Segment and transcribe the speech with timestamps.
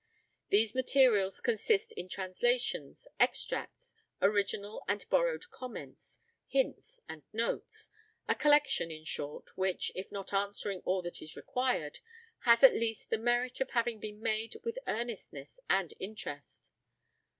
[0.49, 7.91] These materials consist in translations, extracts, original and borrowed comments, hints, and notes;
[8.27, 11.99] a collection, in short, which, if not answering all that is required,
[12.45, 16.71] has at least the merit of having been made with earnestness and interest.